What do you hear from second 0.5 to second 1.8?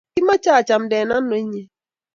achamnden ano inye